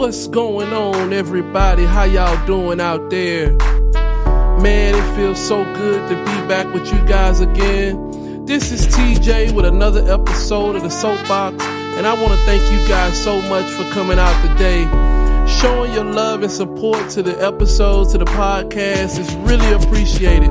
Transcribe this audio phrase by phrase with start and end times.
[0.00, 1.84] What's going on, everybody?
[1.84, 3.52] How y'all doing out there?
[3.52, 8.46] Man, it feels so good to be back with you guys again.
[8.46, 12.88] This is TJ with another episode of the Soapbox, and I want to thank you
[12.88, 14.84] guys so much for coming out today.
[15.60, 20.50] Showing your love and support to the episodes, to the podcast is really appreciated.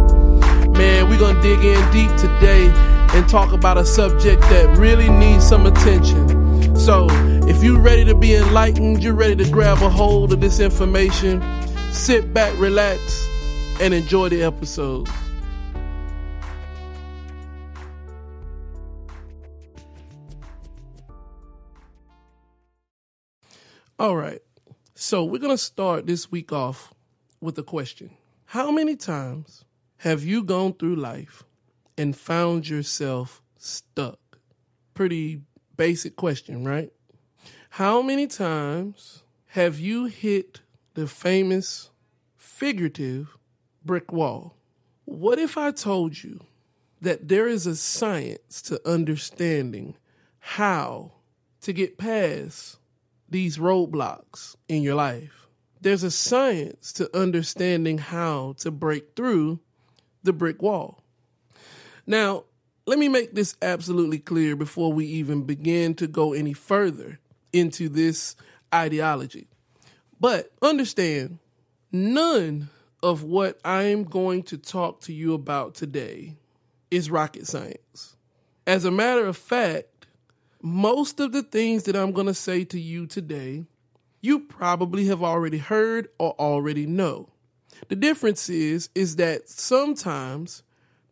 [0.78, 2.72] Man, we're to dig in deep today
[3.16, 6.76] and talk about a subject that really needs some attention.
[6.76, 7.08] So,
[7.59, 11.44] if you're ready to be enlightened, you're ready to grab a hold of this information,
[11.91, 13.27] sit back, relax,
[13.81, 15.09] and enjoy the episode.
[24.00, 24.39] All right.
[24.95, 26.94] So we're going to start this week off
[27.41, 28.12] with a question.
[28.45, 29.66] How many times
[29.98, 31.44] have you gone through life
[31.97, 34.39] and found yourself stuck?
[34.94, 35.41] Pretty
[35.75, 36.94] basic question, right?
[37.73, 40.59] How many times have you hit
[40.95, 41.92] the famous
[42.36, 43.38] figurative
[43.86, 44.58] brick wall?
[45.06, 46.42] What if I told you
[47.00, 49.95] that there is a science to understanding
[50.40, 51.14] how
[51.62, 52.80] to get past
[53.30, 55.47] these roadblocks in your life?
[55.80, 59.59] There's a science to understanding how to break through
[60.23, 61.03] the brick wall.
[62.06, 62.44] Now,
[62.86, 67.20] let me make this absolutely clear before we even begin to go any further
[67.53, 68.36] into this
[68.73, 69.47] ideology.
[70.19, 71.39] But understand,
[71.91, 72.69] none
[73.02, 76.36] of what I'm going to talk to you about today
[76.91, 78.16] is rocket science.
[78.67, 80.08] As a matter of fact,
[80.61, 83.63] most of the things that I'm going to say to you today,
[84.22, 87.30] you probably have already heard or already know.
[87.88, 90.63] The difference is is that sometimes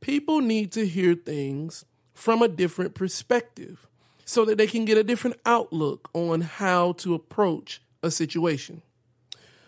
[0.01, 3.87] people need to hear things from a different perspective
[4.27, 8.81] so that they can get a different outlook on how to approach a situation.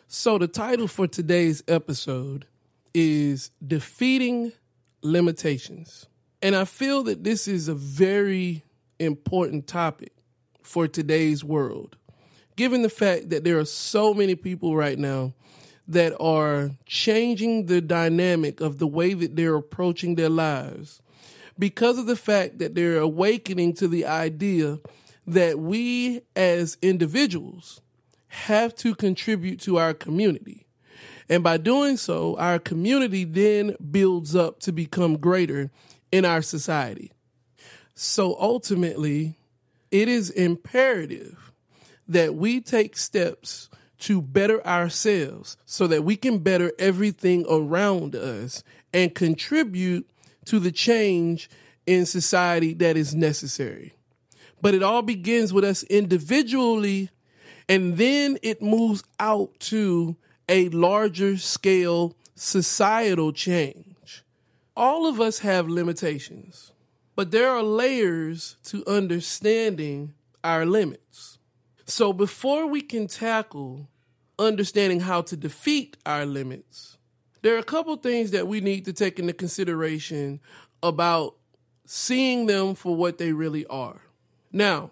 [0.09, 2.45] So, the title for today's episode
[2.93, 4.51] is Defeating
[5.01, 6.07] Limitations.
[6.41, 8.65] And I feel that this is a very
[8.99, 10.11] important topic
[10.61, 11.95] for today's world,
[12.57, 15.33] given the fact that there are so many people right now
[15.87, 21.01] that are changing the dynamic of the way that they're approaching their lives
[21.59, 24.79] because of the fact that they're awakening to the idea
[25.27, 27.81] that we as individuals
[28.29, 30.65] have to contribute to our community.
[31.27, 35.69] And by doing so, our community then builds up to become greater
[36.11, 37.11] in our society.
[37.93, 39.35] So ultimately,
[39.91, 41.51] it is imperative
[42.07, 48.63] that we take steps to better ourselves so that we can better everything around us
[48.93, 50.09] and contribute
[50.49, 51.49] to the change
[51.85, 53.93] in society that is necessary.
[54.61, 57.09] But it all begins with us individually,
[57.67, 60.15] and then it moves out to
[60.47, 64.23] a larger scale societal change.
[64.75, 66.71] All of us have limitations,
[67.15, 71.37] but there are layers to understanding our limits.
[71.85, 73.87] So before we can tackle
[74.39, 76.97] understanding how to defeat our limits,
[77.41, 80.39] there are a couple things that we need to take into consideration
[80.83, 81.35] about
[81.85, 84.01] seeing them for what they really are.
[84.51, 84.91] Now,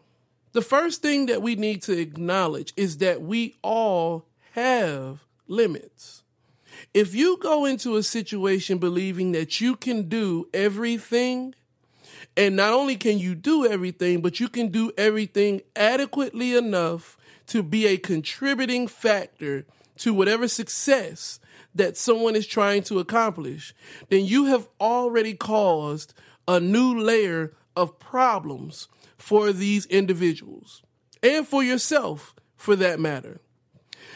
[0.53, 6.23] the first thing that we need to acknowledge is that we all have limits.
[6.93, 11.53] If you go into a situation believing that you can do everything,
[12.35, 17.63] and not only can you do everything, but you can do everything adequately enough to
[17.63, 19.65] be a contributing factor
[19.97, 21.39] to whatever success
[21.77, 23.73] that someone is trying to accomplish,
[24.09, 26.13] then you have already caused
[26.47, 30.81] a new layer of problems for these individuals
[31.23, 33.39] and for yourself for that matter.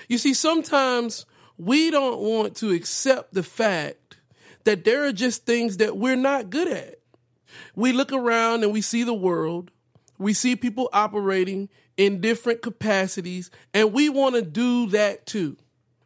[0.07, 1.25] You see, sometimes
[1.57, 4.17] we don't want to accept the fact
[4.63, 6.95] that there are just things that we're not good at.
[7.75, 9.71] We look around and we see the world,
[10.17, 15.57] we see people operating in different capacities, and we want to do that too.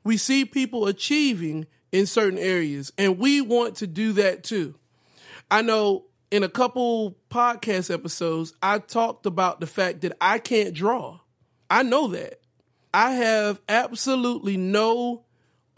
[0.06, 4.76] We see people achieving in certain areas, and we want to do that too.
[5.50, 10.74] I know in a couple podcast episodes, I talked about the fact that I can't
[10.74, 11.20] draw.
[11.70, 12.40] I know that.
[12.94, 15.24] I have absolutely no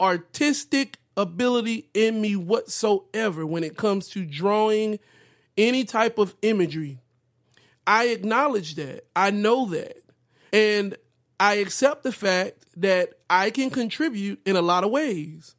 [0.00, 4.98] artistic ability in me whatsoever when it comes to drawing
[5.56, 7.00] any type of imagery.
[7.86, 9.06] I acknowledge that.
[9.16, 9.96] I know that.
[10.52, 10.96] And
[11.40, 15.54] I accept the fact that I can contribute in a lot of ways,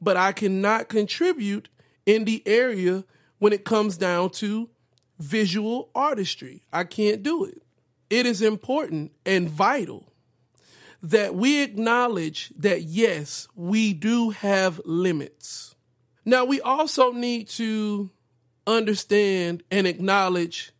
[0.00, 1.68] but I cannot contribute
[2.06, 3.04] in the area
[3.38, 4.70] when it comes down to
[5.18, 6.62] visual artistry.
[6.72, 7.62] I can't do it.
[8.10, 10.12] It is important and vital
[11.02, 15.74] that we acknowledge that yes, we do have limits.
[16.24, 18.10] Now, we also need to
[18.66, 20.72] understand and acknowledge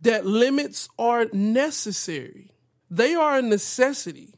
[0.00, 2.52] that limits are necessary.
[2.90, 4.35] They are a necessity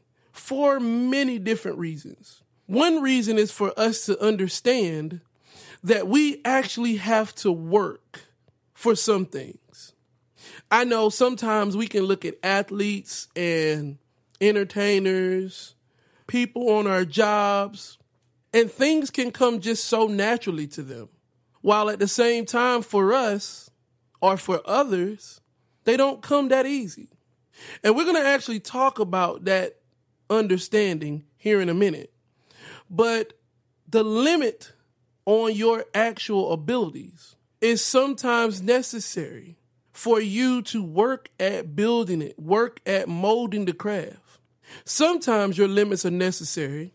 [0.49, 2.41] for many different reasons.
[2.65, 5.21] One reason is for us to understand
[5.83, 8.21] that we actually have to work
[8.73, 9.93] for some things.
[10.71, 13.99] I know sometimes we can look at athletes and
[14.41, 15.75] entertainers,
[16.25, 17.99] people on our jobs,
[18.51, 21.09] and things can come just so naturally to them.
[21.61, 23.69] While at the same time, for us
[24.19, 25.41] or for others,
[25.83, 27.09] they don't come that easy.
[27.83, 29.78] And we're going to actually talk about that
[30.29, 32.13] understanding here in a minute.
[32.89, 33.33] But
[33.87, 34.73] the limit
[35.25, 39.57] on your actual abilities is sometimes necessary
[39.91, 44.39] for you to work at building it, work at molding the craft.
[44.85, 46.93] Sometimes your limits are necessary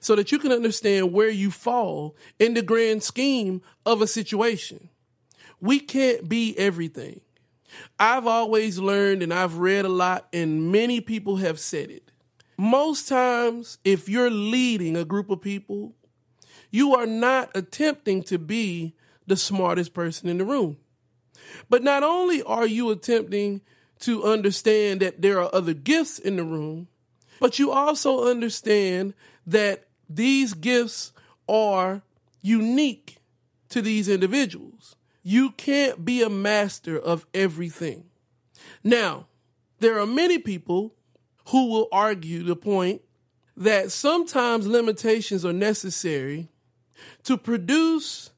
[0.00, 4.88] so that you can understand where you fall in the grand scheme of a situation.
[5.60, 7.22] We can't be everything.
[7.98, 12.10] I've always learned and I've read a lot, and many people have said it.
[12.56, 15.94] Most times, if you're leading a group of people,
[16.70, 18.94] you are not attempting to be
[19.26, 20.76] the smartest person in the room.
[21.68, 23.60] But not only are you attempting
[24.00, 26.88] to understand that there are other gifts in the room,
[27.40, 29.14] but you also understand
[29.46, 31.12] that these gifts
[31.48, 32.02] are
[32.42, 33.18] unique
[33.70, 34.96] to these individuals.
[35.22, 38.04] You can't be a master of everything.
[38.82, 39.26] Now,
[39.80, 40.94] there are many people
[41.48, 43.02] who will argue the point
[43.56, 46.48] that sometimes limitations are necessary
[47.22, 48.30] to produce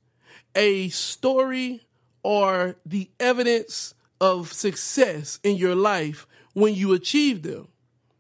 [0.55, 1.87] a story
[2.23, 7.69] or the evidence of success in your life when you achieve them.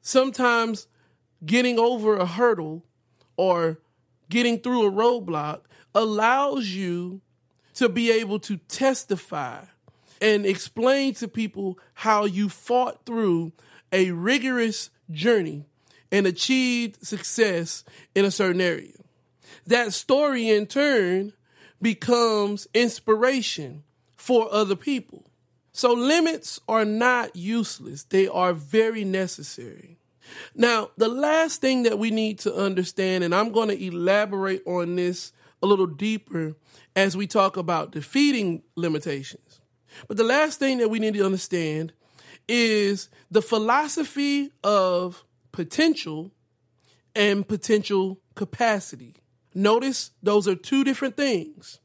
[0.02, 0.86] Sometimes
[1.44, 2.84] getting over a hurdle
[3.36, 3.80] or
[4.28, 5.62] getting through a roadblock
[5.94, 7.20] allows you
[7.74, 9.64] to be able to testify
[10.20, 13.52] and explain to people how you fought through
[13.92, 15.66] a rigorous journey
[16.12, 17.84] and achieved success
[18.14, 18.92] in a certain area.
[19.66, 21.32] That story in turn
[21.80, 23.84] becomes inspiration
[24.16, 25.24] for other people.
[25.72, 28.04] So limits are not useless.
[28.04, 29.98] They are very necessary.
[30.54, 34.96] Now, the last thing that we need to understand, and I'm going to elaborate on
[34.96, 36.56] this a little deeper
[36.94, 39.60] as we talk about defeating limitations.
[40.08, 41.92] But the last thing that we need to understand
[42.48, 46.32] is the philosophy of potential
[47.14, 49.14] and potential capacity.
[49.54, 51.80] Notice those are two different things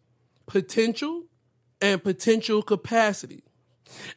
[0.45, 1.23] potential
[1.81, 3.43] and potential capacity.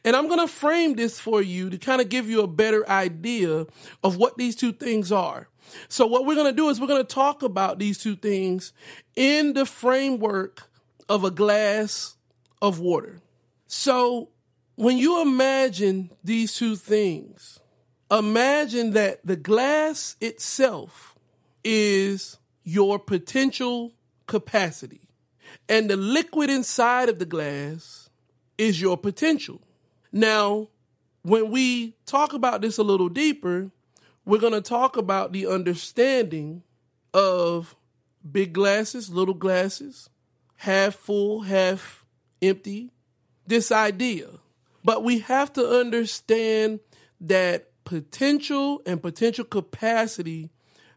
[0.03, 2.87] And I'm going to frame this for you to kind of give you a better
[2.89, 3.65] idea
[4.03, 5.49] of what these two things are.
[5.87, 8.71] So, what we're going to do is we're going to talk about these two things
[9.15, 10.69] in the framework
[11.09, 12.15] of a glass
[12.61, 13.21] of water.
[13.67, 14.29] So,
[14.75, 17.59] when you imagine these two things,
[18.11, 21.15] imagine that the glass itself
[21.63, 23.93] is your potential
[24.27, 25.01] capacity,
[25.69, 28.09] and the liquid inside of the glass
[28.57, 29.61] is your potential.
[30.11, 30.69] Now,
[31.21, 33.71] when we talk about this a little deeper,
[34.25, 36.63] we're going to talk about the understanding
[37.13, 37.75] of
[38.29, 40.09] big glasses, little glasses,
[40.57, 42.05] half full, half
[42.41, 42.91] empty,
[43.47, 44.27] this idea.
[44.85, 46.79] But we have to understand
[47.19, 50.51] that potential and potential capacity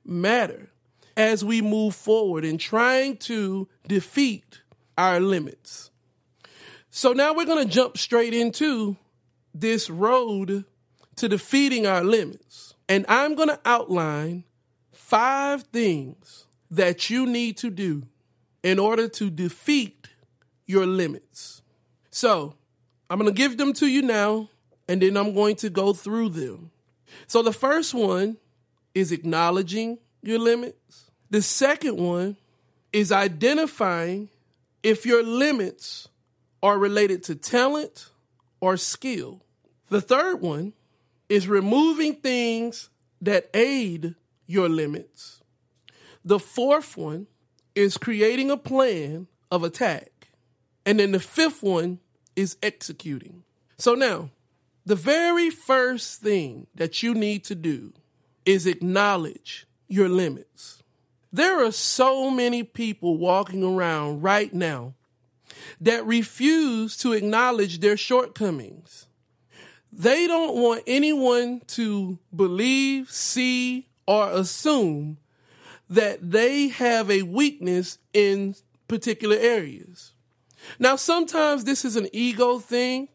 [0.05, 0.71] matter
[1.17, 4.61] as we move forward in trying to defeat
[4.99, 5.91] our limits.
[6.91, 8.99] So now we're going to jump straight into
[9.55, 10.65] this road
[11.17, 12.75] to defeating our limits.
[12.91, 14.45] And I'm going to outline
[14.93, 18.03] five things that you need to do
[18.63, 20.09] in order to defeat
[20.67, 21.63] your limits.
[22.11, 22.58] So
[23.11, 24.51] I'm going to give them to you now,
[24.87, 26.71] and then I'm going to go through them.
[27.27, 28.37] So the first one
[28.95, 31.11] is acknowledging your limits.
[31.31, 32.37] The second one
[32.93, 34.29] is identifying
[34.83, 36.09] if your limits
[36.63, 38.11] are related to talent
[38.61, 39.43] or skill.
[39.89, 40.73] The third one
[41.29, 44.15] is removing things that aid
[44.47, 45.41] your limits.
[46.25, 47.27] The fourth one
[47.75, 50.29] is creating a plan of attack.
[50.85, 52.01] And then the fifth one
[52.39, 53.43] is executing.
[53.79, 54.31] So now,
[54.87, 57.93] the very first thing that you need to do
[58.47, 60.85] is acknowledge your limits.
[61.33, 64.95] There are so many people walking around right now
[65.81, 69.09] that refuse to acknowledge their shortcomings.
[69.93, 75.19] They don't want anyone to believe, see, or assume
[75.91, 78.55] that they have a weakness in
[78.87, 80.13] particular areas.
[80.79, 83.09] Now, sometimes this is an ego thing.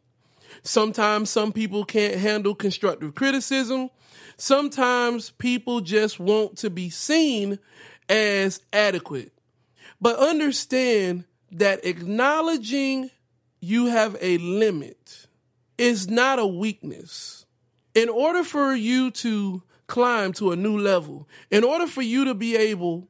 [0.62, 3.90] Sometimes some people can't handle constructive criticism.
[4.38, 7.60] Sometimes people just want to be seen
[8.10, 9.34] as adequate.
[10.00, 13.10] But understand that acknowledging
[13.60, 15.28] you have a limit
[15.78, 17.46] is not a weakness.
[17.96, 22.34] In order for you to climb to a new level, in order for you to
[22.34, 23.08] be able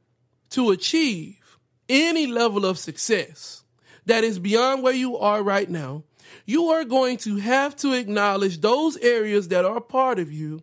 [0.51, 1.57] to achieve
[1.89, 3.62] any level of success
[4.05, 6.03] that is beyond where you are right now,
[6.45, 10.61] you are going to have to acknowledge those areas that are part of you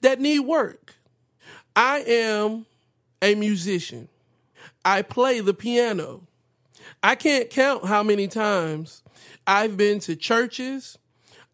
[0.00, 0.94] that need work.
[1.74, 2.66] I am
[3.20, 4.08] a musician.
[4.84, 6.26] I play the piano.
[7.02, 9.02] I can't count how many times
[9.46, 10.98] I've been to churches,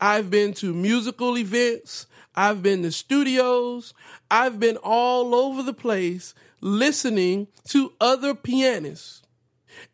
[0.01, 3.95] I've been to musical events, I've been to studios,
[4.31, 9.22] I've been all over the place listening to other pianists.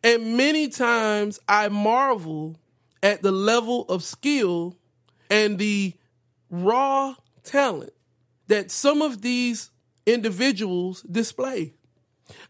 [0.02, 2.56] And many times I marvel
[3.02, 4.76] at the level of skill
[5.30, 5.94] and the
[6.50, 7.92] raw talent
[8.49, 9.70] that some of these
[10.06, 11.75] individuals display.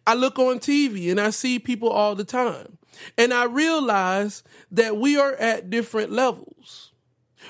[0.07, 2.79] I look on TV and I see people all the time,
[3.17, 6.93] and I realize that we are at different levels.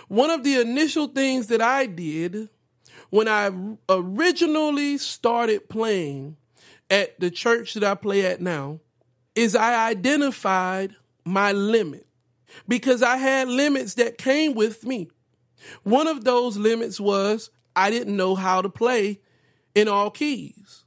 [0.08, 2.48] One of the initial things that I did
[3.10, 3.50] when I
[3.88, 6.36] originally started playing
[6.90, 8.80] at the church that I play at now
[9.38, 12.06] is I identified my limit
[12.66, 15.08] because I had limits that came with me.
[15.84, 19.20] One of those limits was I didn't know how to play
[19.74, 20.84] in all keys.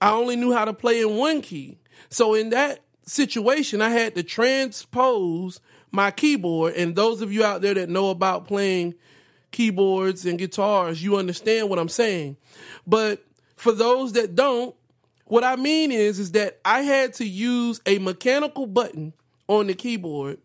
[0.00, 1.78] I only knew how to play in one key.
[2.10, 5.60] So in that situation, I had to transpose
[5.92, 6.74] my keyboard.
[6.74, 8.94] And those of you out there that know about playing
[9.52, 12.38] keyboards and guitars, you understand what I'm saying.
[12.86, 13.24] But
[13.56, 14.74] for those that don't,
[15.34, 19.14] what I mean is, is that I had to use a mechanical button
[19.48, 20.38] on the keyboard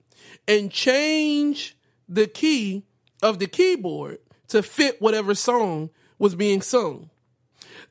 [0.48, 1.78] and change
[2.08, 2.82] the key
[3.22, 4.18] of the keyboard
[4.48, 7.12] to fit whatever song was being sung.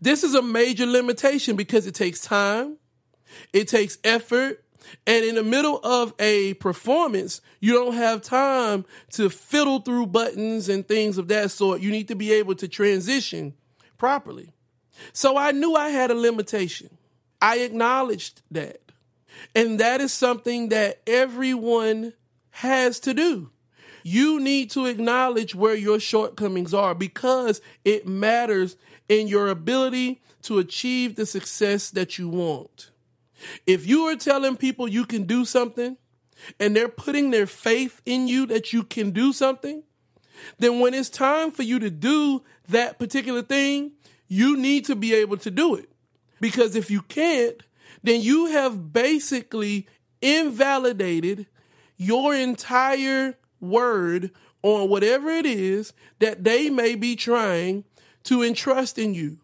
[0.01, 2.79] This is a major limitation because it takes time,
[3.53, 4.65] it takes effort,
[5.07, 10.69] and in the middle of a performance, you don't have time to fiddle through buttons
[10.69, 11.81] and things of that sort.
[11.81, 13.55] You need to be able to transition
[13.99, 14.53] properly.
[15.13, 16.91] So I knew I had a limitation.
[17.41, 18.81] I acknowledged that.
[19.55, 22.15] And that is something that everyone
[22.51, 23.51] has to do.
[24.03, 28.77] You need to acknowledge where your shortcomings are because it matters
[29.09, 32.91] in your ability to achieve the success that you want.
[33.67, 35.97] If you are telling people you can do something
[36.59, 39.83] and they're putting their faith in you that you can do something,
[40.59, 43.93] then when it's time for you to do that particular thing,
[44.29, 45.91] you need to be able to do it.
[46.41, 47.63] Because if you can't,
[48.03, 49.89] then you have basically
[50.23, 51.47] invalidated
[51.97, 54.31] your entire word
[54.63, 57.85] on whatever it is that they may be trying
[58.25, 59.39] to entrust in you.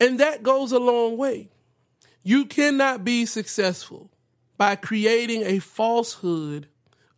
[0.00, 1.50] And that goes a long way.
[2.22, 4.10] You cannot be successful
[4.56, 6.68] by creating a falsehood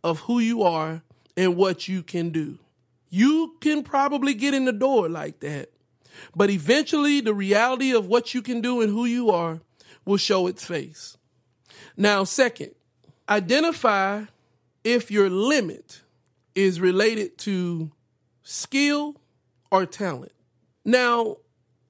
[0.03, 1.01] of who you are
[1.35, 2.59] and what you can do.
[3.09, 5.71] You can probably get in the door like that,
[6.35, 9.61] but eventually the reality of what you can do and who you are
[10.05, 11.17] will show its face.
[11.95, 12.71] Now, second,
[13.27, 14.23] identify
[14.83, 16.01] if your limit
[16.55, 17.91] is related to
[18.43, 19.15] skill
[19.71, 20.31] or talent.
[20.85, 21.37] Now,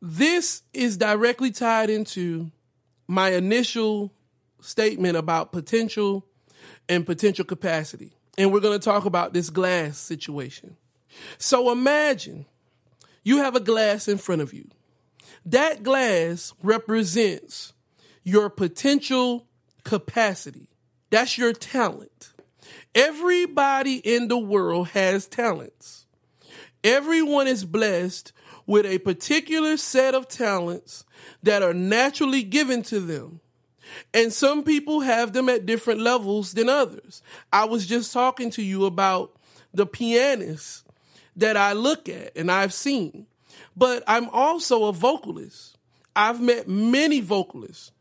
[0.02, 2.52] this is directly tied into
[3.08, 4.12] my initial
[4.62, 6.26] statement about potential
[6.90, 8.14] and potential capacity.
[8.38, 10.78] And we're going to talk about this glass situation.
[11.38, 12.46] So imagine
[13.24, 14.70] you have a glass in front of you.
[15.46, 17.74] That glass represents
[18.24, 19.48] your potential
[19.84, 20.70] capacity.
[21.10, 22.34] That's your talent.
[22.94, 26.06] Everybody in the world has talents.
[26.84, 28.34] Everyone is blessed
[28.66, 31.06] with a particular set of talents
[31.44, 33.40] that are naturally given to them.
[34.14, 37.22] And some people have them at different levels than others.
[37.54, 39.38] I was just talking to you about
[39.74, 40.84] the pianists
[41.38, 43.28] that I look at and I've seen,
[43.76, 45.78] but I'm also a vocalist.
[46.16, 47.92] I've met many vocalists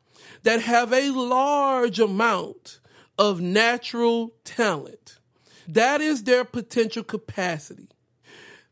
[0.42, 2.80] that have a large amount
[3.18, 5.18] of natural talent.
[5.68, 7.88] That is their potential capacity.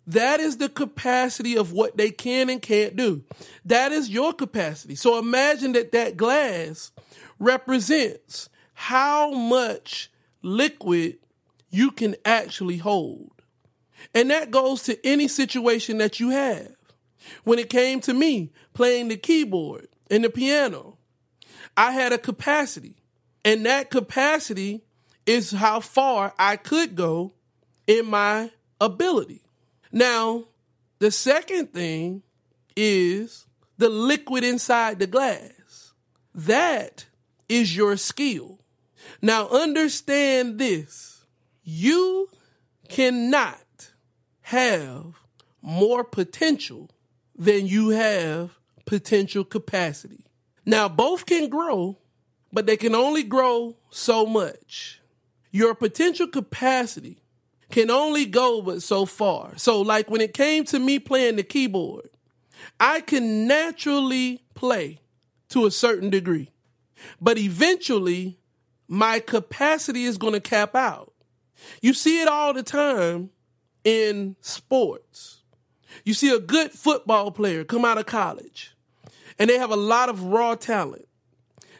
[0.06, 3.24] That is the capacity of what they can and can't do.
[3.64, 4.94] That is your capacity.
[4.94, 6.92] So imagine that that glass
[7.38, 10.10] represents how much
[10.42, 11.18] liquid
[11.70, 13.33] you can actually hold.
[14.12, 16.74] And that goes to any situation that you have.
[17.44, 20.98] When it came to me playing the keyboard and the piano,
[21.76, 22.96] I had a capacity.
[23.44, 24.82] And that capacity
[25.26, 27.32] is how far I could go
[27.86, 29.42] in my ability.
[29.92, 30.44] Now,
[30.98, 32.22] the second thing
[32.76, 33.46] is
[33.78, 35.92] the liquid inside the glass.
[36.34, 37.06] That
[37.48, 38.60] is your skill.
[39.22, 41.24] Now, understand this
[41.62, 42.28] you
[42.88, 43.58] cannot
[44.44, 45.14] have
[45.62, 46.90] more potential
[47.34, 48.50] than you have
[48.84, 50.26] potential capacity.
[50.66, 51.96] Now, both can grow,
[52.52, 55.00] but they can only grow so much.
[55.50, 57.22] Your potential capacity
[57.70, 59.56] can only go but so far.
[59.56, 62.10] So, like when it came to me playing the keyboard,
[62.78, 65.00] I can naturally play
[65.48, 66.50] to a certain degree,
[67.18, 68.38] but eventually
[68.88, 71.12] my capacity is going to cap out.
[71.80, 73.30] You see it all the time
[73.84, 75.42] in sports.
[76.04, 78.74] You see a good football player come out of college
[79.38, 81.06] and they have a lot of raw talent.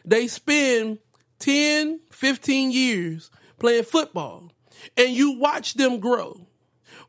[0.05, 0.99] They spend
[1.39, 4.51] 10, 15 years playing football
[4.95, 6.47] and you watch them grow.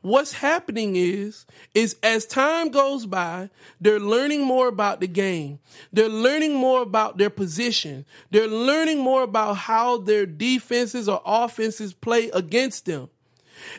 [0.01, 3.49] What's happening is, is as time goes by,
[3.81, 5.59] they're learning more about the game.
[5.91, 8.05] They're learning more about their position.
[8.29, 13.09] They're learning more about how their defenses or offenses play against them.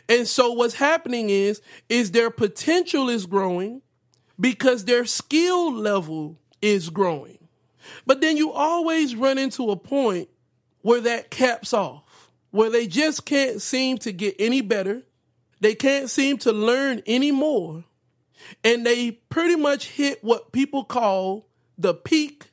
[0.07, 3.81] And so what's happening is, is their potential is growing
[4.39, 7.39] because their skill level is growing.
[8.05, 10.29] But then you always run into a point
[10.81, 15.03] where that caps off, where they just can't seem to get any better.
[15.59, 17.83] They can't seem to learn any more.
[18.63, 22.51] And they pretty much hit what people call the peak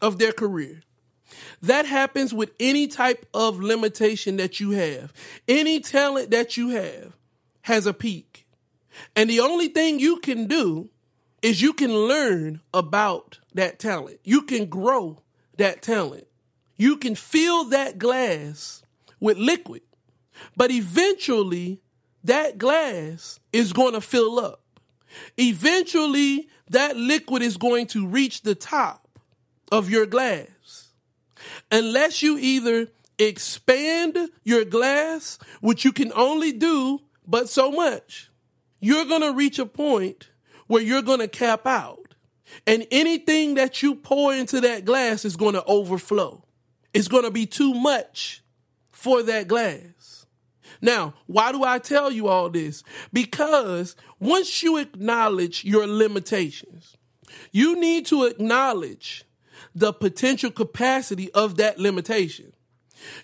[0.00, 0.80] of their career.
[1.62, 5.12] That happens with any type of limitation that you have.
[5.48, 7.16] Any talent that you have
[7.62, 8.46] has a peak.
[9.14, 10.90] And the only thing you can do
[11.42, 14.20] is you can learn about that talent.
[14.24, 15.22] You can grow
[15.56, 16.26] that talent.
[16.76, 18.82] You can fill that glass
[19.20, 19.82] with liquid.
[20.56, 21.80] But eventually,
[22.24, 24.62] that glass is going to fill up.
[25.38, 29.08] Eventually, that liquid is going to reach the top
[29.72, 30.48] of your glass
[31.70, 38.30] unless you either expand your glass, which you can only do but so much,
[38.80, 40.30] you're going to reach a point
[40.66, 42.14] where you're going to cap out.
[42.66, 46.44] And anything that you pour into that glass is going to overflow.
[46.94, 48.42] It's going to be too much
[48.90, 50.26] for that glass.
[50.80, 52.82] Now, why do I tell you all this?
[53.12, 56.96] Because once you acknowledge your limitations,
[57.52, 59.25] you need to acknowledge
[59.74, 62.52] the potential capacity of that limitation.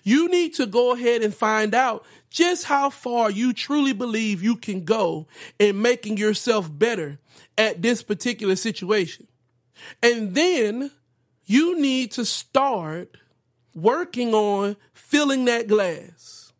[0.03, 4.55] You need to go ahead and find out just how far you truly believe you
[4.55, 5.27] can go
[5.59, 7.19] in making yourself better
[7.57, 9.27] at this particular situation.
[10.01, 10.91] And then
[11.45, 13.17] you need to start
[13.75, 16.53] working on filling that glass.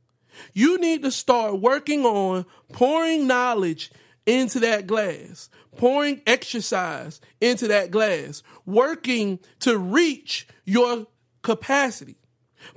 [0.53, 3.91] You need to start working on pouring knowledge
[4.25, 11.07] into that glass, pouring exercise into that glass, working to reach your
[11.41, 12.17] capacity.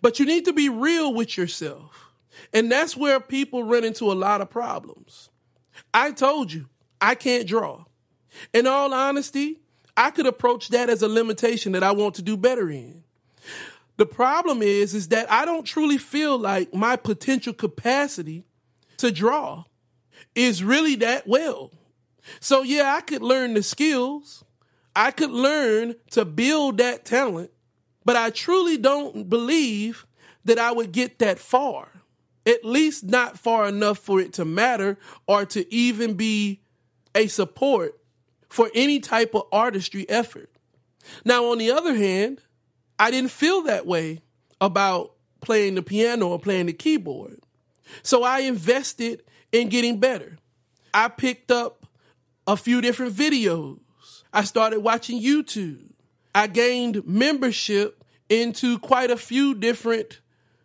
[0.03, 2.11] But you need to be real with yourself.
[2.53, 5.31] And that's where people run into a lot of problems.
[5.93, 6.69] I told you,
[7.01, 7.85] I can't draw.
[8.53, 9.61] In all honesty,
[9.97, 13.05] I could approach that as a limitation that I want to do better in.
[13.97, 18.45] The problem is, is that I don't truly feel like my potential capacity
[18.99, 19.65] to draw
[20.35, 21.71] is really that well.
[22.41, 24.45] So yeah, I could learn the skills.
[24.95, 27.51] I could learn to build that talent,
[28.05, 30.07] but I truly don't believe
[30.45, 31.91] that I would get that far.
[32.47, 36.61] At least not far enough for it to matter or to even be
[37.15, 37.99] a support
[38.49, 40.49] for any type of artistry effort.
[41.25, 42.41] Now, on the other hand,
[42.99, 44.21] I didn't feel that way
[44.61, 47.41] about playing the piano or playing the keyboard.
[48.03, 50.39] So I invested in getting better.
[50.95, 51.76] I picked up
[52.47, 53.79] a few different videos.
[54.33, 55.91] I started watching YouTube.
[56.35, 60.21] I gained membership into quite a few different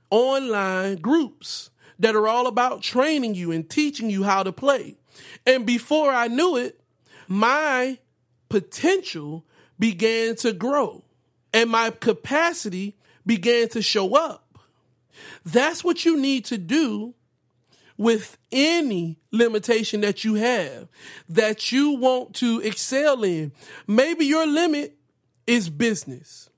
[0.10, 4.98] online groups that are all about training you and teaching you how to play.
[5.46, 6.82] And before I knew it,
[7.28, 8.00] my
[8.50, 9.46] potential
[9.80, 11.04] began to grow
[11.54, 14.60] and my capacity began to show up.
[15.46, 17.14] That's what you need to do
[18.02, 20.88] with any limitation that you have
[21.30, 23.52] that you want to excel in.
[23.86, 24.98] Maybe your limit
[25.46, 26.50] is business.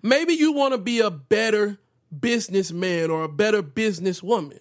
[0.00, 1.80] Maybe you want to be a better
[2.16, 4.60] businessman or a better businesswoman.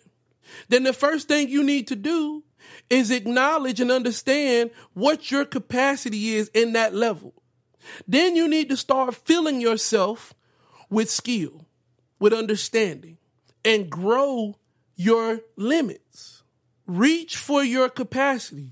[0.68, 2.44] Then the first thing you need to do
[2.90, 7.36] is acknowledge and understand what your capacity is in that level.
[8.08, 10.34] Then you need to start filling yourself
[10.90, 11.68] with skill,
[12.20, 13.20] with understanding,
[13.64, 14.56] and grow
[14.96, 16.44] your limits.
[16.88, 18.72] Reach for your capacity.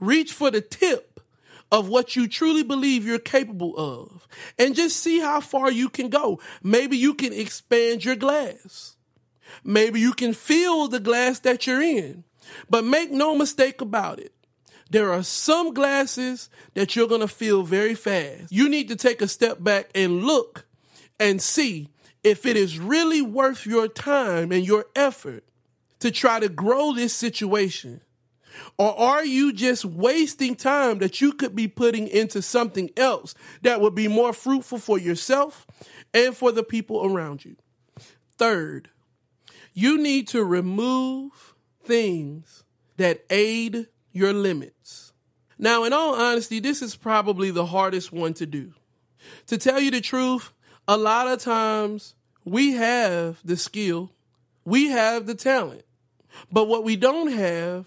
[0.00, 1.20] Reach for the tip
[1.70, 4.26] of what you truly believe you're capable of
[4.58, 6.40] and just see how far you can go.
[6.62, 8.96] Maybe you can expand your glass.
[9.64, 12.24] Maybe you can fill the glass that you're in.
[12.68, 14.32] But make no mistake about it.
[14.90, 18.52] There are some glasses that you're going to fill very fast.
[18.52, 20.66] You need to take a step back and look
[21.18, 21.88] and see
[22.22, 25.44] if it is really worth your time and your effort
[26.02, 28.00] to try to grow this situation.
[28.76, 33.80] Or are you just wasting time that you could be putting into something else that
[33.80, 35.64] would be more fruitful for yourself
[36.12, 37.54] and for the people around you?
[38.36, 38.90] Third,
[39.72, 42.64] you need to remove things
[42.96, 45.12] that aid your limits.
[45.56, 48.74] Now, in all honesty, this is probably the hardest one to do.
[49.46, 50.52] To tell you the truth,
[50.88, 54.10] a lot of times we have the skill,
[54.64, 55.84] we have the talent,
[56.50, 57.86] but what we don't have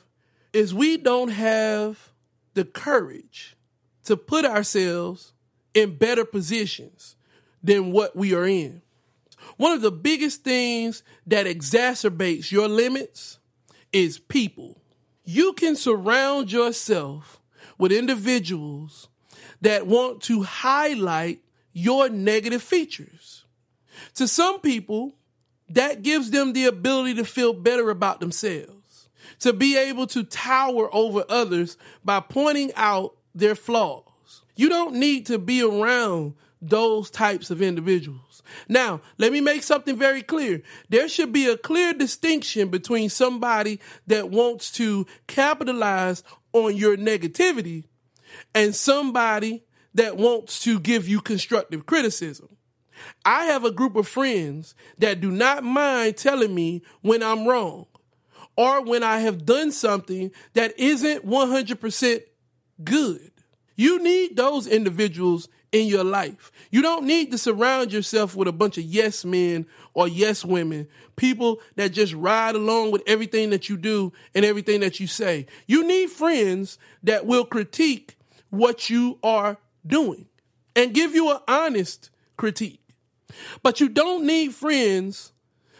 [0.53, 2.11] is we don't have
[2.53, 3.55] the courage
[4.05, 5.33] to put ourselves
[5.73, 7.15] in better positions
[7.63, 8.81] than what we are in.
[9.57, 13.39] One of the biggest things that exacerbates your limits
[13.91, 14.81] is people.
[15.23, 17.41] You can surround yourself
[17.77, 19.09] with individuals
[19.61, 21.41] that want to highlight
[21.73, 23.45] your negative features.
[24.15, 25.15] To some people,
[25.69, 30.93] that gives them the ability to feel better about themselves, to be able to tower
[30.93, 34.03] over others by pointing out their flaws.
[34.55, 38.41] You don't need to be around those types of individuals.
[38.69, 40.61] Now, let me make something very clear.
[40.89, 46.23] There should be a clear distinction between somebody that wants to capitalize
[46.53, 47.85] on your negativity
[48.53, 52.54] and somebody that wants to give you constructive criticism.
[53.23, 57.87] I have a group of friends that do not mind telling me when I'm wrong
[58.55, 62.21] or when I have done something that isn't 100%
[62.83, 63.31] good.
[63.75, 66.51] You need those individuals in your life.
[66.71, 70.87] You don't need to surround yourself with a bunch of yes men or yes women,
[71.17, 75.47] people that just ride along with everything that you do and everything that you say.
[75.67, 78.15] You need friends that will critique
[78.49, 80.27] what you are doing
[80.75, 82.79] and give you an honest critique.
[83.63, 85.33] But you don't need friends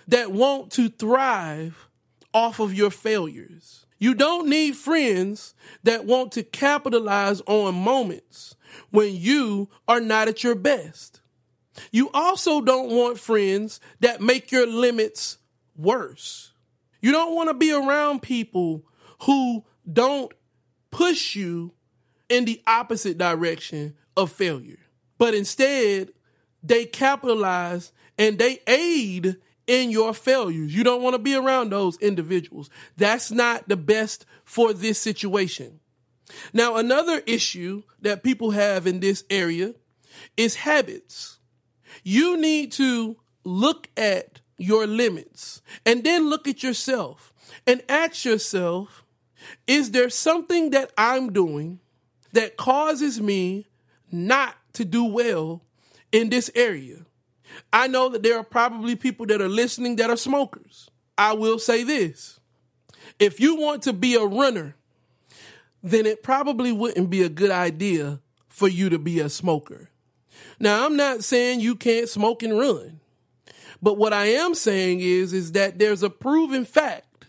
[0.08, 1.90] that want to thrive
[2.34, 3.86] off of your failures.
[3.98, 5.54] You don't need friends
[5.84, 8.56] that want to capitalize on moments
[8.92, 11.22] when you are not at your best.
[11.92, 15.38] You also don't want friends that make your limits
[15.76, 16.52] worse.
[17.02, 18.84] You don't want to be around people
[19.24, 20.34] who don't
[20.92, 21.74] push you
[22.30, 24.80] in the opposite direction of failure,
[25.18, 26.12] but instead
[26.66, 30.76] they capitalize and they aid in your failures.
[30.76, 32.70] You don't want to be around those individuals.
[32.98, 35.80] That's not the best for this situation.
[36.54, 39.74] Now, another issue that people have in this area
[40.38, 41.40] is habits.
[42.04, 47.34] You need to look at your limits and then look at yourself
[47.68, 49.04] and ask yourself,
[49.68, 51.80] is there something that I'm doing
[52.32, 53.68] that causes me
[54.12, 55.65] not to do well
[56.16, 57.06] in this area?
[57.74, 60.90] I know that there are probably people that are listening that are smokers.
[61.18, 62.40] I will say this.
[63.20, 64.76] If you want to be a runner,
[65.84, 69.90] then it probably wouldn't be a good idea for you to be a smoker.
[70.60, 73.02] Now, I'm not saying you can't smoke and run.
[73.82, 77.26] But what I am saying is is that there's a proven fact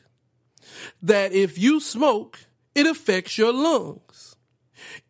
[1.03, 2.39] that if you smoke,
[2.75, 4.37] it affects your lungs.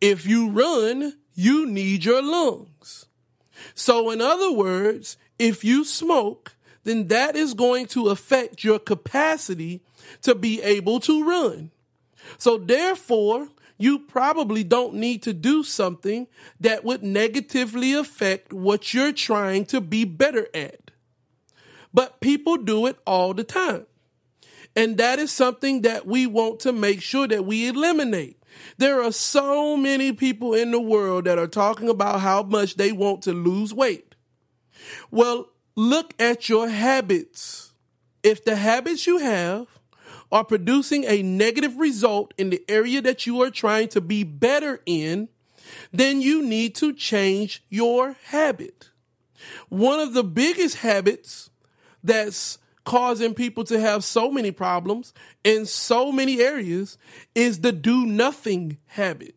[0.01, 3.06] If you run, you need your lungs.
[3.77, 9.83] So in other words, if you smoke, then that is going to affect your capacity
[10.23, 11.69] to be able to run.
[12.39, 16.25] So therefore, you probably don't need to do something
[16.59, 20.89] that would negatively affect what you're trying to be better at.
[21.93, 23.85] But people do it all the time.
[24.75, 28.36] And that is something that we want to make sure that we eliminate.
[28.77, 32.91] There are so many people in the world that are talking about how much they
[32.91, 34.15] want to lose weight.
[35.11, 37.73] Well, look at your habits.
[38.23, 39.67] If the habits you have
[40.31, 44.81] are producing a negative result in the area that you are trying to be better
[44.85, 45.29] in,
[45.91, 48.89] then you need to change your habit.
[49.69, 51.49] One of the biggest habits
[52.03, 56.97] that's causing people to have so many problems in so many areas
[57.35, 59.35] is the do nothing habit.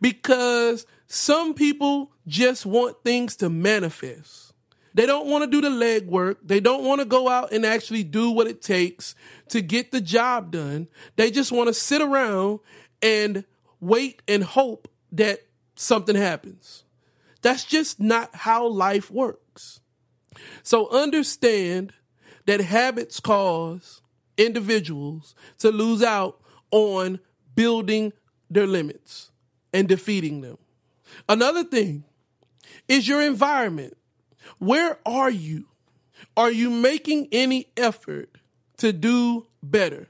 [0.00, 4.52] Because some people just want things to manifest.
[4.94, 6.36] They don't want to do the legwork.
[6.44, 9.16] They don't want to go out and actually do what it takes
[9.48, 10.86] to get the job done.
[11.16, 12.60] They just want to sit around
[13.02, 13.44] and
[13.80, 15.40] wait and hope that
[15.74, 16.84] something happens.
[17.42, 19.80] That's just not how life works.
[20.62, 21.92] So understand
[22.48, 24.00] that habits cause
[24.38, 27.20] individuals to lose out on
[27.54, 28.10] building
[28.48, 29.30] their limits
[29.74, 30.56] and defeating them.
[31.28, 32.04] Another thing
[32.88, 33.98] is your environment.
[34.58, 35.66] Where are you?
[36.38, 38.30] Are you making any effort
[38.78, 40.08] to do better?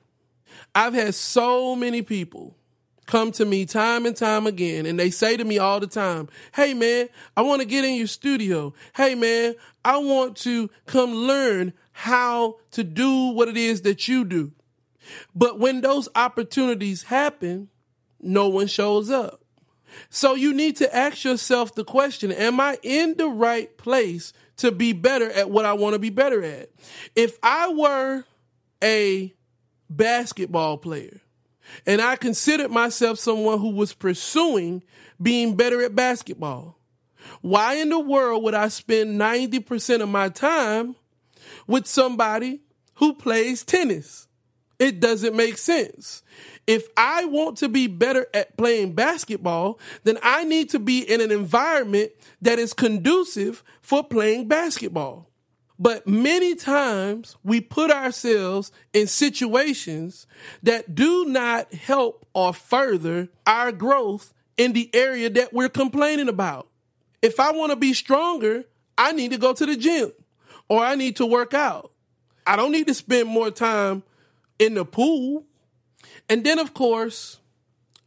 [0.76, 2.54] I've had so many people
[3.06, 6.28] come to me time and time again and they say to me all the time,
[6.54, 8.74] Hey man, I want to get in your studio.
[8.94, 14.24] Hey man, I want to come learn how to do what it is that you
[14.24, 14.52] do.
[15.34, 17.70] But when those opportunities happen,
[18.20, 19.42] no one shows up.
[20.08, 24.70] So you need to ask yourself the question, am I in the right place to
[24.70, 26.70] be better at what I want to be better at?
[27.16, 28.24] If I were
[28.80, 29.34] a
[29.90, 31.20] basketball player,
[31.84, 34.84] and I considered myself someone who was pursuing
[35.20, 36.78] being better at basketball.
[37.40, 40.94] Why in the world would I spend 90% of my time
[41.66, 42.60] with somebody
[42.94, 44.28] who plays tennis?
[44.78, 46.22] It doesn't make sense.
[46.66, 51.20] If I want to be better at playing basketball, then I need to be in
[51.20, 55.28] an environment that is conducive for playing basketball.
[55.80, 60.26] But many times we put ourselves in situations
[60.62, 66.68] that do not help or further our growth in the area that we're complaining about.
[67.22, 68.64] If I want to be stronger,
[68.96, 70.12] I need to go to the gym
[70.68, 71.92] or I need to work out.
[72.46, 74.02] I don't need to spend more time
[74.58, 75.44] in the pool.
[76.28, 77.38] And then, of course,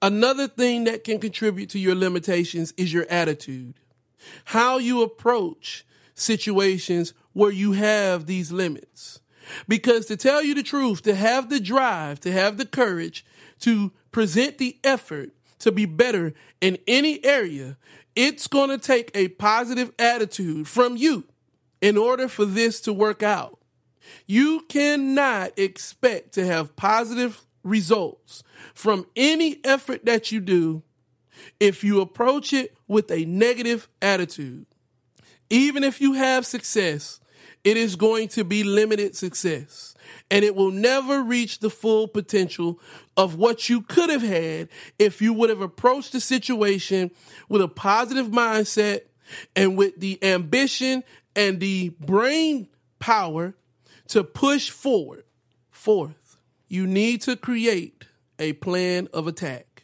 [0.02, 3.76] another thing that can contribute to your limitations is your attitude.
[4.46, 9.20] How you approach situations where you have these limits.
[9.68, 13.26] Because to tell you the truth, to have the drive, to have the courage
[13.60, 17.78] to present the effort to be better in any area,
[18.16, 21.26] it's going to take a positive attitude from you
[21.82, 23.60] in order for this to work out.
[24.26, 30.84] You cannot expect to have positive results from any effort that you do
[31.60, 34.66] if you approach it with a negative attitude.
[35.50, 37.20] Even if you have success,
[37.64, 39.94] it is going to be limited success
[40.30, 42.80] and it will never reach the full potential
[43.16, 47.12] of what you could have had if you would have approached the situation
[47.50, 49.02] with a positive mindset
[49.56, 51.04] and with the ambition
[51.36, 52.68] and the brain
[53.00, 53.56] power
[54.08, 55.24] to push forward.
[55.70, 58.06] Fourth, you need to create
[58.38, 59.84] a plan of attack.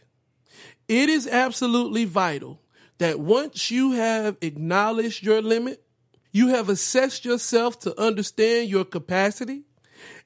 [0.87, 2.61] It is absolutely vital
[2.97, 5.83] that once you have acknowledged your limit,
[6.31, 9.63] you have assessed yourself to understand your capacity,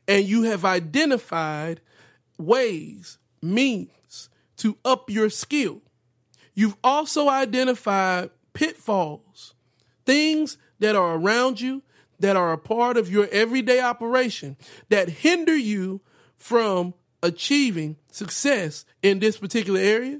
[0.07, 1.81] and you have identified
[2.37, 5.81] ways, means to up your skill.
[6.53, 9.53] You've also identified pitfalls,
[10.05, 11.81] things that are around you
[12.19, 14.57] that are a part of your everyday operation
[14.89, 16.01] that hinder you
[16.35, 20.19] from achieving success in this particular area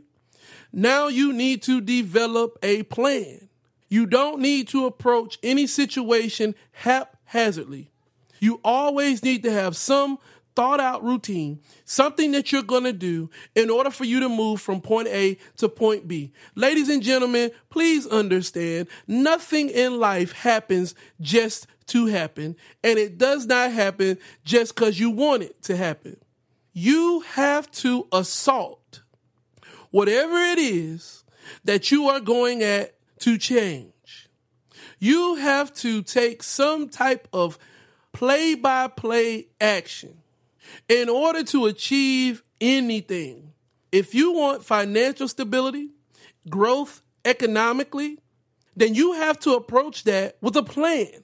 [0.74, 3.50] now you need to develop a plan.
[3.90, 7.92] You don't need to approach any situation haphazardly.
[8.40, 10.18] You always need to have some
[10.56, 14.62] thought out routine, something that you're going to do in order for you to move
[14.62, 16.32] from point A to point B.
[16.56, 23.46] Ladies and gentlemen, please understand nothing in life happens just to happen, and it does
[23.46, 26.18] not happen just because you want it to happen.
[26.74, 29.02] You have to assault
[29.90, 31.24] whatever it is
[31.66, 34.30] that you are going at to change,
[35.00, 37.58] you have to take some type of
[38.14, 40.21] play by play action
[40.88, 43.54] in order to achieve anything.
[43.92, 45.90] If you want financial stability,
[46.50, 48.20] growth economically,
[48.76, 51.24] then you have to approach that with a plan.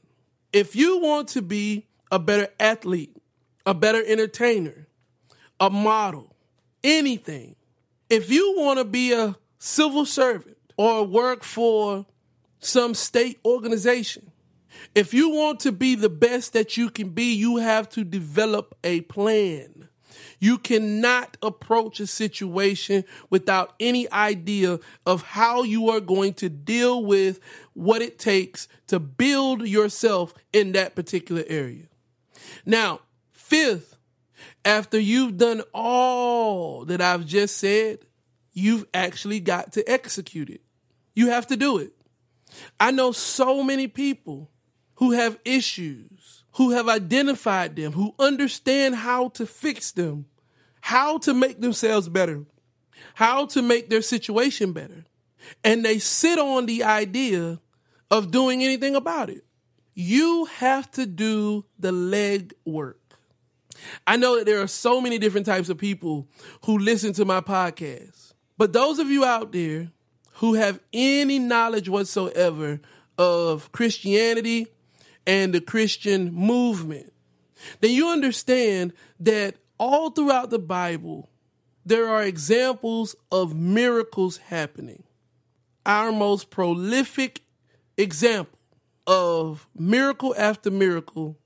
[0.52, 3.16] If you want to be a better athlete,
[3.66, 4.88] a better entertainer,
[5.60, 6.36] a model,
[6.84, 7.56] anything,
[8.10, 12.06] if you want to be a civil servant or work for
[12.60, 14.32] some state organization,
[14.96, 18.76] if you want to be the best that you can be, you have to develop
[18.84, 19.90] a plan.
[20.40, 27.04] You cannot approach a situation without any idea of how you are going to deal
[27.04, 27.40] with
[27.74, 31.86] what it takes to build yourself in that particular area.
[32.66, 33.98] Now, fifth,
[34.64, 38.00] after you've done all that I've just said,
[38.54, 40.62] you've actually got to execute it.
[41.16, 41.94] You have to do it.
[42.80, 44.52] I know so many people
[44.98, 50.26] who have issues, who have identified them, who understand how to fix them,
[50.82, 52.46] how to make themselves better,
[53.14, 55.06] how to make their situation better.
[55.64, 57.60] And they sit on the idea
[58.10, 59.46] of doing anything about it.
[59.94, 63.00] You have to do the leg work.
[64.08, 66.28] I know that there are so many different types of people
[66.66, 69.92] who listen to my podcast, but those of you out there
[70.34, 72.80] who have any knowledge whatsoever
[73.18, 74.68] of Christianity
[75.28, 77.14] and the Christian movement,
[77.82, 81.30] then you understand that all throughout the Bible,
[81.86, 85.04] there are examples of miracles happening.
[85.86, 87.42] Our most prolific
[87.98, 88.58] example
[89.06, 91.38] of miracle after miracle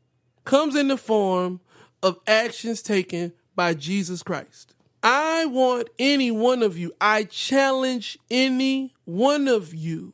[0.45, 1.59] comes in the form
[2.01, 4.73] of actions taken by Jesus Christ.
[5.03, 10.13] I want any one of you, I challenge any one of you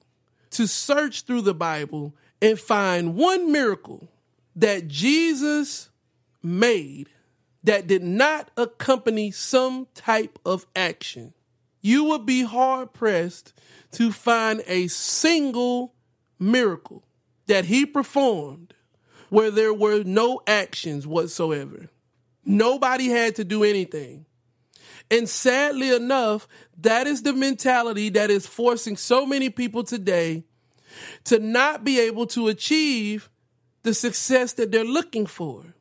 [0.51, 4.07] to search through the Bible and find one miracle
[4.55, 5.89] that Jesus
[6.43, 7.09] made
[7.63, 11.33] that did not accompany some type of action.
[11.81, 13.53] You would be hard pressed
[13.91, 15.93] to find a single
[16.39, 17.03] miracle
[17.47, 18.73] that he performed
[19.29, 21.89] where there were no actions whatsoever.
[22.45, 24.25] Nobody had to do anything.
[25.09, 26.47] And sadly enough,
[26.79, 30.45] that is the mentality that is forcing so many people today
[31.25, 33.29] to not be able to achieve
[33.83, 35.75] the success that they're looking for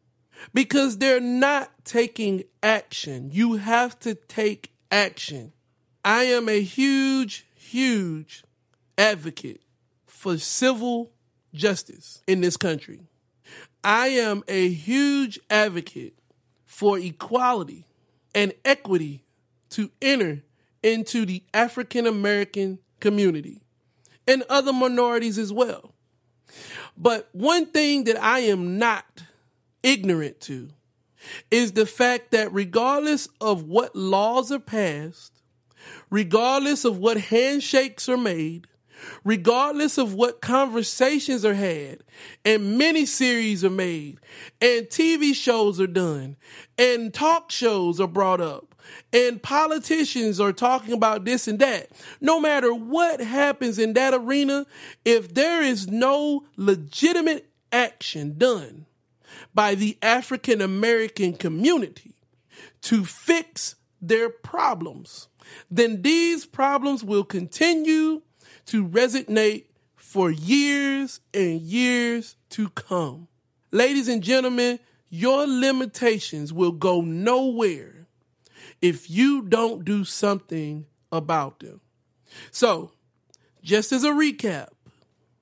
[0.54, 3.30] because they're not taking action.
[3.32, 5.52] You have to take action.
[6.04, 8.44] I am a huge, huge
[8.96, 9.62] advocate
[10.06, 11.12] for civil
[11.52, 13.02] justice in this country.
[13.82, 16.18] I am a huge advocate
[16.64, 17.86] for equality
[18.34, 19.24] and equity
[19.70, 20.42] to enter
[20.82, 23.65] into the African American community
[24.26, 25.92] and other minorities as well.
[26.96, 29.22] But one thing that I am not
[29.82, 30.70] ignorant to
[31.50, 35.42] is the fact that regardless of what laws are passed,
[36.10, 38.66] regardless of what handshakes are made,
[39.24, 42.02] regardless of what conversations are had
[42.44, 44.18] and many series are made
[44.60, 46.36] and TV shows are done
[46.78, 48.74] and talk shows are brought up
[49.12, 51.90] and politicians are talking about this and that.
[52.20, 54.66] No matter what happens in that arena,
[55.04, 58.86] if there is no legitimate action done
[59.54, 62.14] by the African American community
[62.82, 65.28] to fix their problems,
[65.70, 68.22] then these problems will continue
[68.66, 73.28] to resonate for years and years to come.
[73.70, 78.06] Ladies and gentlemen, your limitations will go nowhere
[78.80, 81.80] if you don't do something about them.
[82.50, 82.92] So,
[83.62, 84.68] just as a recap,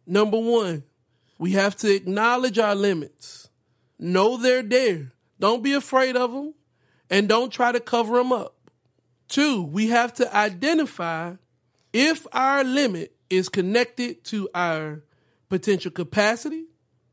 [0.06, 0.84] number one,
[1.38, 3.48] we have to acknowledge our limits.
[3.98, 5.12] Know they're there.
[5.40, 6.54] Don't be afraid of them
[7.10, 8.54] and don't try to cover them up.
[9.28, 11.34] Two, we have to identify
[11.92, 15.02] if our limit is connected to our
[15.48, 16.64] potential capacity,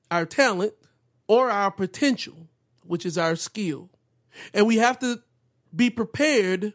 [0.10, 0.74] our talent,
[1.28, 2.47] or our potential,
[2.84, 3.89] which is our skill.
[4.54, 5.21] And we have to
[5.76, 6.74] be prepared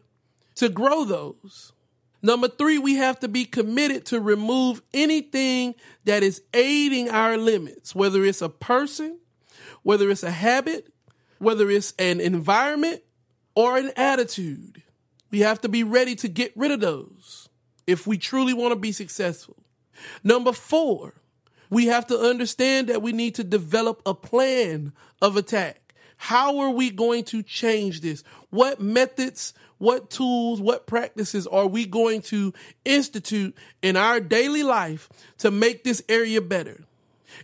[0.55, 1.71] to grow those.
[2.21, 7.93] Number three, we have to be committed to remove anything that is aiding our limits,
[7.93, 9.19] whether it's a person,
[9.83, 10.91] whether it's a habit,
[11.37, 13.03] whether it's an environment
[13.55, 14.81] or an attitude.
[15.29, 17.46] We have to be ready to get rid of those
[17.87, 19.55] if we truly want to be successful.
[20.23, 21.15] Number four,
[21.69, 25.95] we have to understand that we need to develop a plan of attack.
[26.17, 28.23] How are we going to change this?
[28.49, 32.53] What methods, what tools, what practices are we going to
[32.85, 35.09] institute in our daily life
[35.39, 36.85] to make this area better?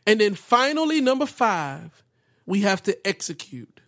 [0.07, 2.03] And then finally, number five,
[2.45, 3.81] we have to execute.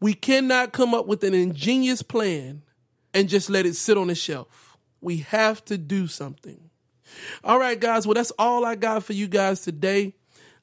[0.00, 2.62] We cannot come up with an ingenious plan
[3.14, 4.65] and just let it sit on the shelf.
[5.00, 6.70] We have to do something.
[7.44, 8.06] All right, guys.
[8.06, 10.14] Well, that's all I got for you guys today.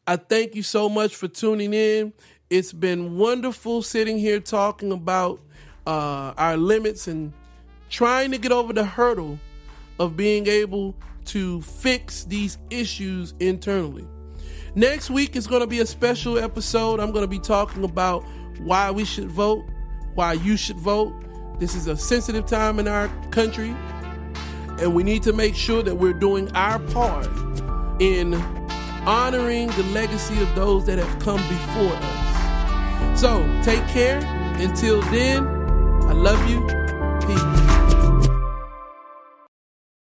[0.06, 2.14] I thank you so much for tuning in.
[2.50, 5.40] It's been wonderful sitting here talking about
[5.88, 7.34] uh, our limits and
[7.90, 9.40] trying to get over the hurdle
[10.00, 14.08] of being able to fix these issues internally.
[14.76, 17.00] Next week is going to be a special episode.
[17.00, 18.26] I'm going to be talking about
[18.60, 19.64] why we should vote,
[20.16, 21.14] why you should vote.
[21.60, 23.76] This is a sensitive time in our country
[24.80, 27.28] and we need to make sure that we're doing our part
[28.00, 28.34] in
[29.06, 33.20] honoring the legacy of those that have come before us.
[33.20, 34.20] So take care.
[34.58, 36.62] Until then, I love you.
[37.26, 37.63] Peace.